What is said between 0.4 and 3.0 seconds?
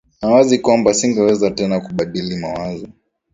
kwamba asingeweza tena kubadili mawazo